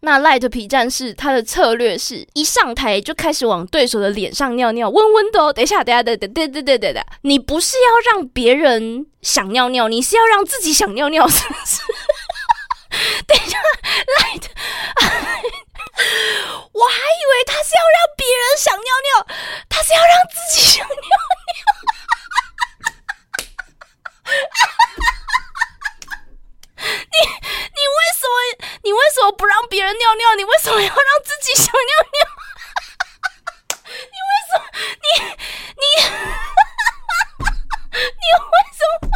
[0.00, 5.52] 那 Light 皮战士他的策略是一上台就开始往对手的脸上尿尿，温温的哦。
[5.52, 11.82] 等一下，等一下，等等等等等等，你不是要让别人想尿尿，你是要让自己想尿尿，是不是？
[13.26, 13.58] 等一下
[14.18, 14.44] ，Light，
[16.72, 19.26] 我还以为他是要让别人想尿尿，
[19.68, 21.08] 他是要让自己想尿尿。
[26.70, 28.34] 你你为什么
[28.84, 30.34] 你为什么不让别人尿尿？
[30.36, 31.80] 你为什么要让自己想尿
[32.12, 32.28] 尿？
[33.88, 34.64] 你为什么
[35.02, 35.06] 你
[35.74, 35.84] 你
[37.92, 39.08] 你为什么？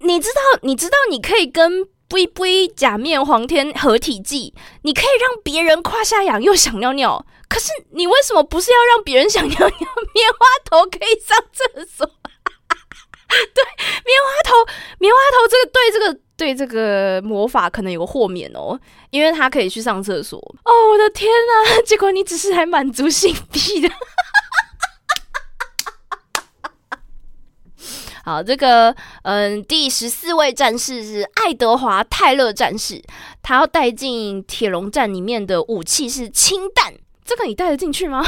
[0.00, 9.68] 你知道你知道你可以跟龟龟假面黄天合体技，你可以让别人胯下痒又想尿尿，可是你为什么不是要让别人想尿尿？
[10.14, 12.06] 棉花头可以上厕所。
[12.06, 13.64] 对，
[14.06, 14.54] 棉花头，
[15.00, 18.78] 棉花头，这个对这个对这个魔法可能有个豁免哦，
[19.10, 20.38] 因为他可以去上厕所。
[20.38, 21.82] 哦，我的天哪！
[21.82, 23.88] 结果你只是来满足性癖的。
[28.24, 33.02] 好，这个嗯，第十四位战士是爱德华泰勒战士，
[33.42, 38.24] 他要带进铁笼战里面的武器是氢弹，这个你带得进去吗？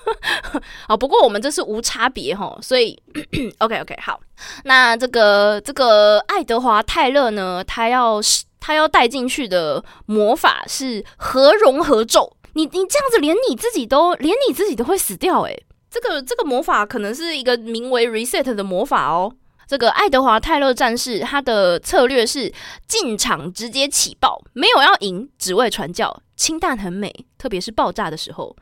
[0.88, 2.98] 好，不过我们这是无差别哈，所以
[3.60, 4.18] OK OK 好。
[4.64, 8.18] 那这个这个爱德华泰勒呢，他要
[8.60, 12.34] 他要带进去的魔法是核融合咒。
[12.54, 15.64] 你你这样子，连你自己都连你自己都会死掉诶。
[15.92, 19.30] 这个这个魔法可能是一个名为 Reset 的魔法哦。
[19.66, 22.52] 这个爱德华泰勒战士他的策略是
[22.86, 26.22] 进场直接起爆，没有要赢，只为传教。
[26.34, 28.56] 氢弹很美，特别是爆炸的时候。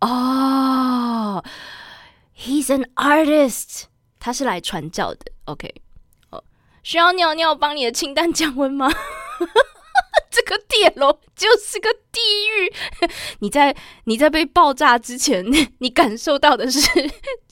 [0.00, 1.44] 哦
[2.36, 3.84] ，He's an artist，
[4.18, 5.20] 他是来传教的。
[5.44, 5.72] OK，
[6.30, 6.42] 哦，
[6.82, 8.90] 需要尿尿帮你的氢弹降温吗？
[10.30, 12.72] 这个铁笼就是个地狱。
[13.40, 15.44] 你在你在被爆炸之前，
[15.78, 16.80] 你感受到的是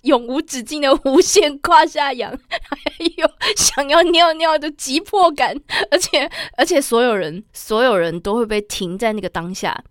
[0.02, 5.56] 永无止境的无限胯下痒，还有想要尿尿的急迫感，
[5.90, 9.84] 而且而且所有人所有人都会被停在那个当下。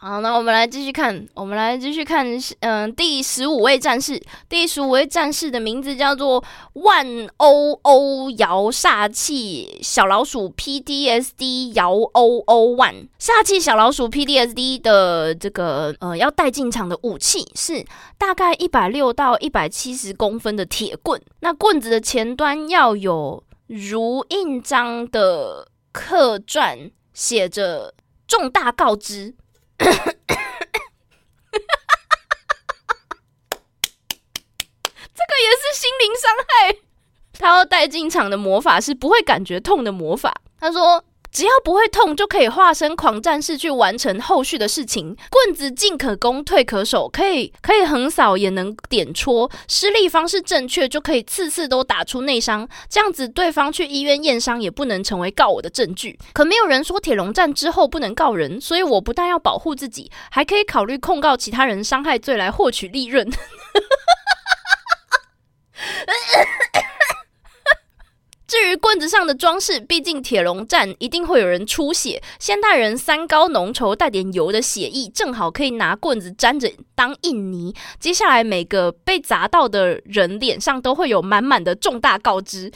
[0.00, 2.24] 好，那我们来继续看，我们来继续看，
[2.60, 6.42] 嗯，第十五位战士，第十五位战士的名字叫做
[6.74, 7.04] 万
[7.38, 12.94] 欧欧摇煞气小老鼠 PDSD 摇欧欧万。
[13.18, 17.84] 煞气小老鼠 PDSD 的这个呃要带进场的武器是
[18.16, 27.92] 大概一百六到一百七十公分的铁棍，那棍子的前端要有如印章的刻篆，写着
[28.28, 29.34] 重大告知。
[29.84, 31.54] 这
[35.24, 36.76] 个也是心灵伤害。
[37.38, 40.34] 他要带进场的魔法是不会感觉痛的魔法。
[40.58, 41.04] 他说。
[41.38, 45.16] 只要不会痛，就可以化身狂战士去完成后续的事情。
[45.30, 49.48] 棍子进可攻，退可守，可以可以横扫，也能点戳。
[49.68, 52.68] 施力方式正确，就可以次次都打出内伤。
[52.90, 56.18] 这样子，对方去医院验伤也不能成为告我的证据。
[56.32, 63.30] 可没有人说铁笼战之后不能告人，所以我不但要保护自己，还可以考虑控告其他人伤害罪来获取利润。
[68.48, 72.22] 至于棍子上的装饰，毕竟铁笼战一定会有人出血。
[72.40, 77.74] 现代人三高浓稠，带点油的血液，正好可以拿棍子沾着当印泥。
[78.00, 82.70] 接下来每个被砸到的人脸上都会有满满的重大告知，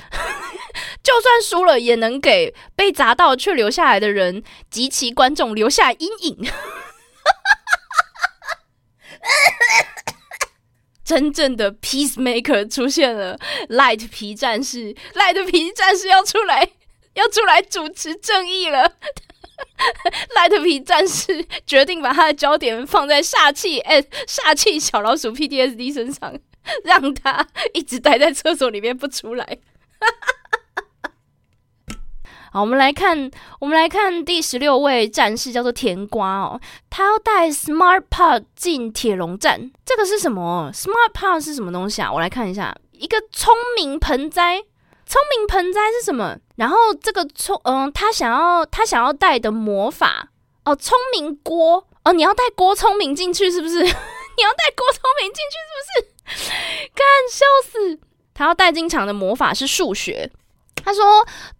[1.02, 6.36] 就算输了，也能给被砸到却留下来的人及其观众留下阴影。
[11.12, 13.38] 真正的 peacemaker 出现了
[13.68, 16.66] ，light 皮战士，light 皮战士要出来，
[17.12, 18.94] 要出来主持正义了。
[20.34, 26.34] light 皮战士决定把他的焦点放在煞气，哎，煞气小老鼠 PTSD 身上，
[26.84, 29.58] 让他一直待在厕所里面不出来。
[32.54, 33.30] 好，我们来看，
[33.60, 36.60] 我们来看第十六位战士，叫做甜瓜哦。
[36.90, 42.12] 他要带 Smart Pot 进铁笼战，这个是什么？Smart Pot 是什么东西啊？
[42.12, 44.62] 我来看一下，一个聪明盆栽。
[45.06, 46.36] 聪明盆栽是什么？
[46.56, 50.28] 然后这个聪，嗯，他想要他想要带的魔法
[50.66, 53.76] 哦，聪明锅哦，你要带郭聪明进去是不是？
[53.82, 53.88] 你
[54.42, 56.50] 要带郭聪明进去是不是？
[56.94, 57.98] 看笑死！
[58.34, 60.30] 他要带进场的魔法是数学。
[60.84, 61.02] 他说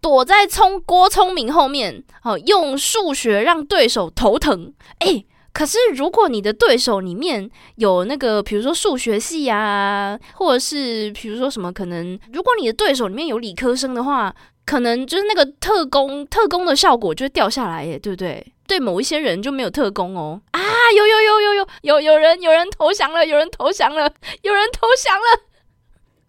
[0.01, 4.73] 躲在聪郭聪明后面，哦，用数学让对手头疼。
[4.99, 14.33] 哎，可是如果你的对手里面有那个，比如说数学系啊，或者是比如说什么，可能如果你的对手里面有理科生的话。
[14.65, 18.53] 可能就是那个特工，特工的效果就会掉下来耶，对不对？
[18.65, 20.39] 对某一些人就没有特工哦。
[20.51, 20.61] 啊，
[20.95, 24.09] 有有有有有有有人有人投降了，有人投降了，
[24.41, 25.41] 有人投降了。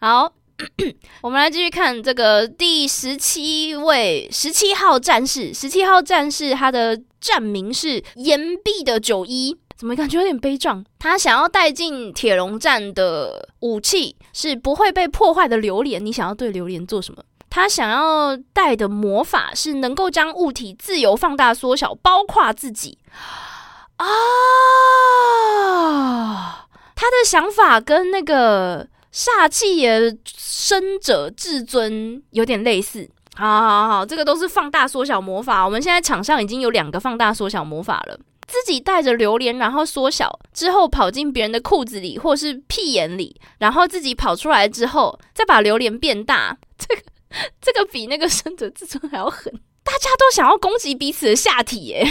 [0.00, 0.32] 好，
[1.22, 5.52] 我们来继续看这个第十七位十七号战士。
[5.52, 10.84] 十七号战士他的战名是岩壁的九一，怎么感觉有点悲壮？
[10.98, 16.04] 他想要带进铁笼战的武器是不会被破坏的榴莲。
[16.04, 17.22] 你想要对榴莲做什么？
[17.50, 22.98] 他想要带的魔法是能够将物体自由放大、缩小，包括自己
[23.96, 24.06] 啊。
[26.96, 33.08] 他的想法跟那个煞气也生者至尊有点类似。
[33.36, 35.64] 好好好，这个都是放大、缩小魔法。
[35.64, 38.18] 我们现在场上已经有两个放大、缩小魔法了。
[38.46, 46.58] 自己带着榴莲，然后缩小之后跑进别人的裤子里或是屁眼里，然后自己跑出来之后再把榴莲变大。
[46.76, 47.02] 这个。
[47.60, 49.52] 这个比那个生者至尊还要狠，
[49.82, 52.06] 大家都想要攻击彼此的下体耶，一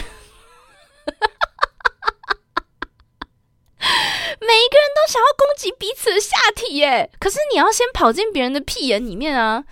[4.69, 9.63] 个人都想要攻击彼此的下体耶，可是你要先跑进别人的屁眼里面啊。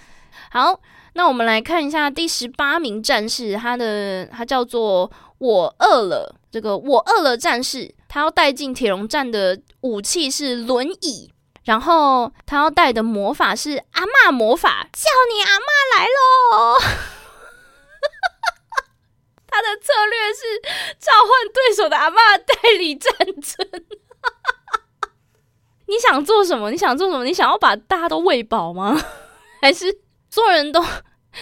[0.51, 0.79] 好，
[1.13, 11.33] 那我们来看一下第十八名战士，他的他叫做我饿了，这个我饿了战士，他要带进铁笼战的武器是轮椅。
[11.63, 15.65] 然后他要带的魔法是阿妈魔法，叫你阿妈
[15.95, 16.79] 来喽！
[19.47, 20.59] 他的策略是
[20.99, 23.67] 召唤对手的阿妈代理战争。
[25.91, 26.71] 你想做什么？
[26.71, 27.25] 你想做什么？
[27.25, 28.97] 你想要把大家都喂饱吗？
[29.61, 29.93] 还是
[30.29, 30.81] 所有人都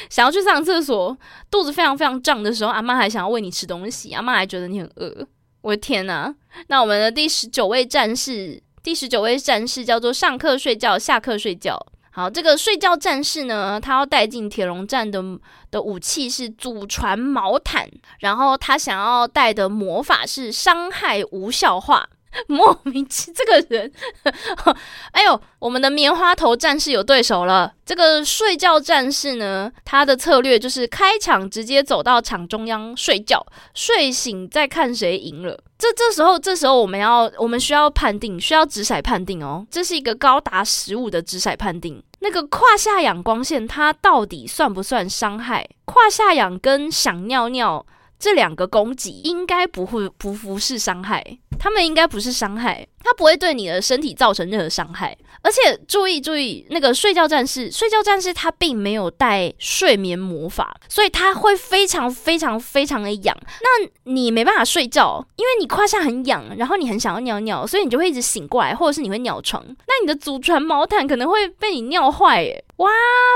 [0.10, 1.16] 想要去上厕所？
[1.52, 4.12] 肚子非常非常胀的时候，阿妈还想要喂你吃东西？
[4.14, 5.28] 阿妈还觉得你很饿？
[5.62, 6.34] 我的天哪！
[6.68, 8.64] 那我们的第十九位战士。
[8.82, 11.78] 第十九位战士叫做上课睡觉，下课睡觉。
[12.12, 15.22] 好，这个睡觉战士呢，他要带进铁笼战的
[15.70, 17.88] 的武器是祖传毛毯，
[18.22, 22.10] 然后他想要带的魔法是伤害无效化。
[22.48, 23.92] 莫名其妙这个人，
[25.12, 27.74] 哎呦，我们的棉花头战士有对手了。
[27.86, 35.60] 这个睡觉战士呢，他的策略就是开场直接走到场中央睡觉，睡醒再看谁赢了。
[35.78, 39.66] 这这时候，这时候我们要，我们需要判定，需要直骰判定哦。
[39.72, 42.04] 这是一个高达十五的直骰判定。
[42.20, 45.68] 那个胯下仰光线，它到底算不算伤害？
[45.86, 47.86] 胯下仰跟想尿尿
[48.20, 51.40] 这两个攻击，应该不会不不是伤害。
[51.60, 55.18] 他们应该不是伤害，它不会对你的身体造成任何伤害。
[55.42, 63.36] 而且注意注意，那个睡觉战士，睡觉战士他并没有带睡眠魔法，所以他会非常非常非常的痒。
[63.62, 69.64] 那你没办法睡觉，因为你胯下很痒，然后你很想要尿尿，所以你就会一直醒过来，或者是你会尿床。
[69.66, 72.62] 那你的祖传毛毯可能会被你尿坏，耶！
[72.76, 72.90] 哇，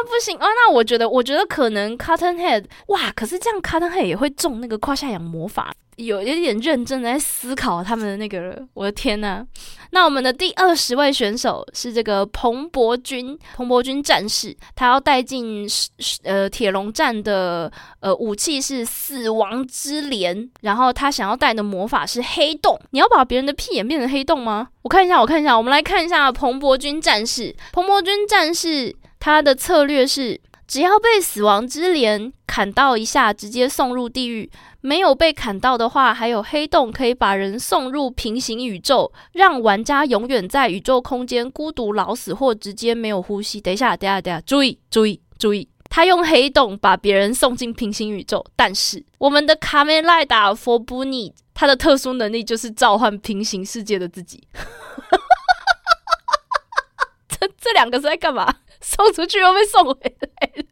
[0.05, 0.45] 不行啊！
[0.45, 5.73] 那我觉得，我觉得可能 Cotton Head，哇，可是这样 Cotton Head 也会中那个胯下痒魔法。
[5.97, 9.45] 有一点认真的在思考他们的那个，我的天呐！
[9.91, 15.67] 那我们的第二十位选手是这个彭博君，彭博君战士，他要带进
[16.23, 22.79] 呃铁笼战的呃武器是死亡之镰，然后他想要带的魔法是黑洞。
[22.89, 24.69] 你要把别人的屁眼变成黑洞吗？
[24.81, 30.41] 我看一下，我看一下，我们来看一下彭博君战士，彭博君战士他的策略是。
[30.67, 34.49] 只要被死亡之镰砍到一下，直接送入地狱；
[34.81, 43.61] 没有被砍到的话，还有黑洞可以把人送入平行宇宙，让玩家永远在宇宙空间孤独老死或直接没有呼吸。
[43.61, 45.67] 等一下，等一下，等一下，注意，注意，注意！
[45.89, 54.41] 他用黑洞把别人送进平行宇宙，但是我们的卡梅赖达佛布尼，他的特殊能力就是召唤平行世界的自己。
[57.29, 58.55] 这这两个是在干嘛？
[58.83, 60.63] 送出去又被送回来了，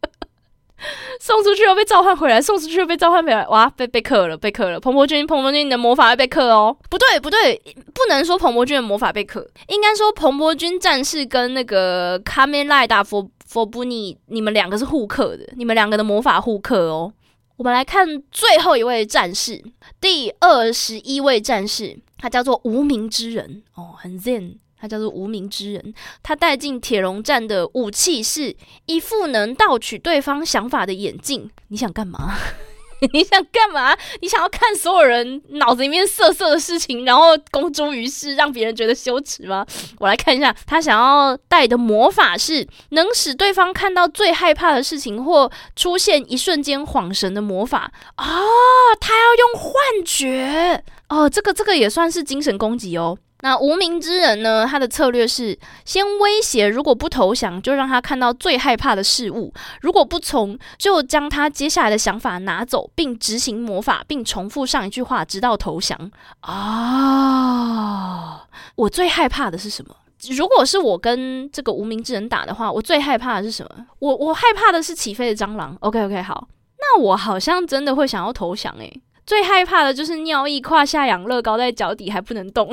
[1.20, 4.80] 送出去又被召唤回来，送出去又被召唤回来，哇，被被克了，被克了！
[4.80, 6.76] 彭博君，彭博君，你的魔法要被克哦！
[6.90, 7.56] 不对，不对，
[7.94, 17.14] 不能说彭博君的魔法被克，应该说彭博君战士跟那个卡梅拉达佛佛布尼，你们两个是互克的，你们两个的魔法互克哦。
[17.58, 19.64] 我们来看最后一位战士，
[20.00, 24.56] 第二十一位战士，他叫做无名之人哦，很 zen。
[24.82, 28.56] 他叫做无名之人，他带进铁笼战的武器是
[28.88, 31.52] 一副能盗取对方想法的眼镜。
[31.68, 32.36] 你想干嘛？
[33.14, 33.98] 你想干嘛？
[34.22, 39.66] 你想要看所有人脑子里面色色的事情，然后公诸于世，让别人觉得羞耻吗？
[39.98, 48.26] 我来看一下，他想要带的魔法是能使对方看到最害怕的事情，或出现一瞬间恍神的魔法啊！
[49.00, 49.74] 他要用幻
[50.06, 53.18] 觉哦，这个这个也算是精神攻击哦。
[53.42, 54.68] 那无名之人呢？
[54.70, 66.12] 他的策略是先威胁，如果不投降，就让他看到最害怕的事物；如果不从，就将他接下来的想法拿走，并执行魔法，并重复上一句话，直到投降。
[66.42, 68.44] 啊！
[68.76, 69.96] 我最害怕的是什么？
[70.30, 73.88] 如果是我跟这个无名之人打的话，我最害怕的是什么？
[73.98, 75.76] 我我害怕的是起飞的蟑螂。
[75.80, 79.02] OK OK，好，那我好像真的会想要投降诶。
[79.26, 82.72] 最害怕的就是尿意胯下养乐高在脚底还不能动。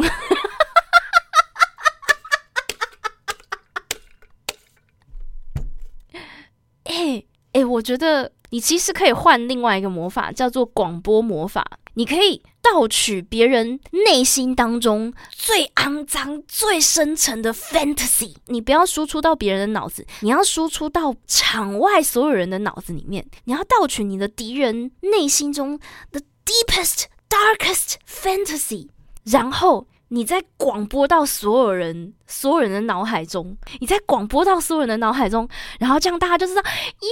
[7.53, 11.65] 哎，我觉得你其实可以换另外一个魔法，叫做广播魔法。
[11.95, 23.27] 你可以盗取别人内心当中最肮脏、最深沉的 fantasy，你不要输出到别人的脑子，你要输出到场外所有人的脑子里面。
[23.45, 25.81] 你要盗取你的敌人内心中
[26.13, 28.89] 的 deepest、darkest fantasy，
[29.25, 29.87] 然后。
[30.09, 35.47] 你在广播到所有人、所有人的脑海中，你在广播到所有人的脑海中，
[35.79, 37.09] 然后这样大家就知道，哟，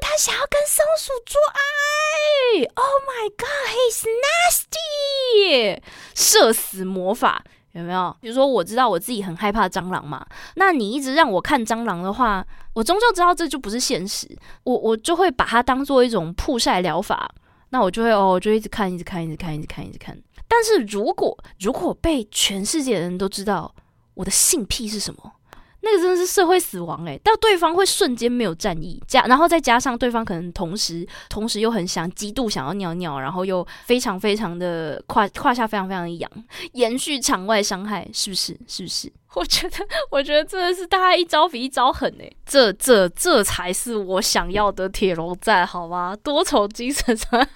[0.00, 5.80] 他想要跟松鼠做爱，Oh my God，he's nasty，
[6.14, 8.16] 射死魔法有没有？
[8.20, 12.42] 比如说，我知道我自己很害怕蟑螂嘛，那你一直让我看蟑螂的话，
[12.72, 14.26] 我终究知道这就不是现实，
[14.64, 17.30] 我我就会把它当做一种曝晒疗法，
[17.68, 20.18] 那我就会哦，就一直看，一直看，一直看，一直看，一直看。
[20.48, 23.72] 但是如果如果被全世界的人都知道
[24.14, 25.32] 我的性癖是什么，
[25.80, 36.30] 那个真的是社会死亡诶，但对方会瞬间没有战意，加然后再加上对方可能同时同时又很想极度想要尿尿，然后又非常非常的胯胯下非常非常的痒，
[36.72, 38.58] 延续场外伤害，是不是？
[38.66, 39.12] 是不是？
[39.34, 39.76] 我觉得
[40.10, 46.16] 我觉得真的是大家一招比一招狠诶，这这这才是我想要的铁笼战，好吗？
[46.24, 47.38] 多重精神上。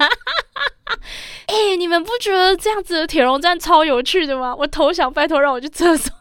[1.46, 4.54] 哎，你们不觉得这样子的铁笼战超有趣的吗？
[4.54, 6.12] 我投降，拜托让我去厕所，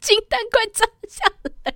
[0.00, 1.24] 金蛋快炸下
[1.64, 1.74] 来！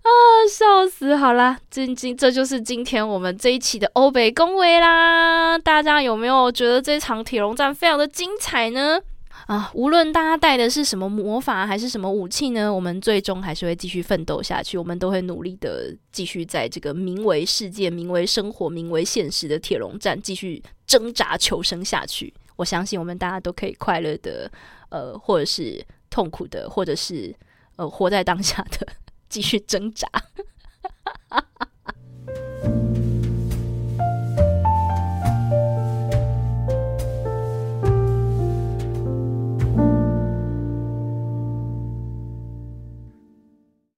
[0.00, 0.08] 啊，
[0.50, 1.14] 笑死！
[1.14, 5.58] 好啦，今今这就是今天我们这一期的欧北恭维啦。
[5.58, 8.98] 大家有没有觉得这场铁笼战非常的精彩呢？
[9.46, 14.78] 啊，无论大家带的是什么魔法还是什么武器呢，我们最终还是会继续奋斗下去。
[14.78, 22.32] 我们都会努力的继续在这个名为世界、名为生活、名为现实的铁笼战继续挣扎求生下去。
[22.60, 24.50] 我相信我们大家都可以快乐的
[24.90, 27.34] 呃或者是痛苦的或者是
[27.76, 28.86] 呃活在当下的
[29.30, 30.06] 继续挣扎。